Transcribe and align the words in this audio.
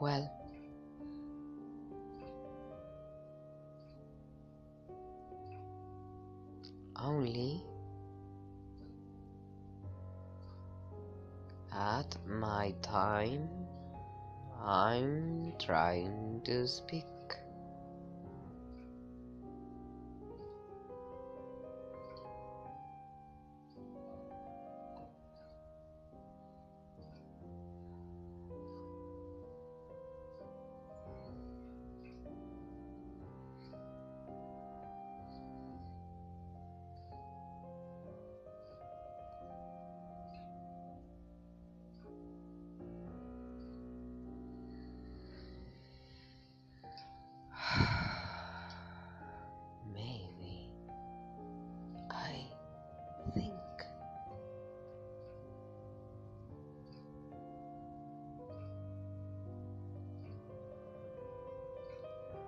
Well, 0.00 0.30
only 6.96 7.64
at 11.72 12.16
my 12.26 12.74
time 12.80 13.48
I'm 14.62 15.52
trying 15.58 16.42
to 16.44 16.68
speak. 16.68 17.17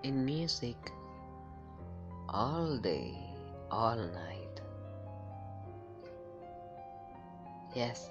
In 0.02 0.24
music 0.24 0.76
all 2.28 2.76
day, 2.78 3.14
all 3.70 3.96
night. 3.96 4.60
Yes, 7.74 8.10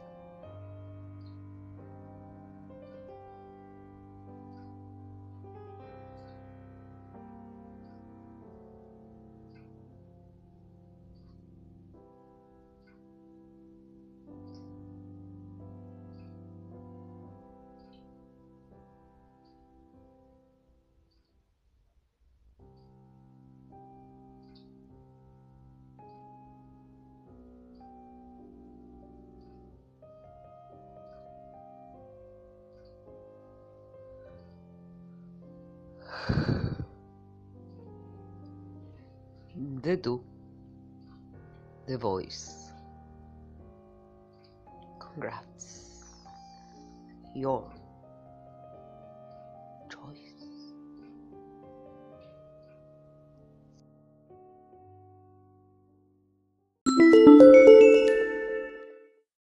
the 39.81 39.97
do, 39.97 40.23
the 41.87 41.97
voice. 41.97 42.71
Congrats, 44.99 46.03
your 47.35 47.61
choice. 47.61 47.78